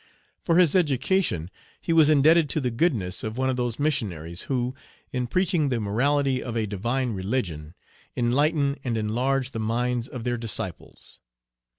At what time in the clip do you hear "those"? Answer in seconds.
3.55-3.77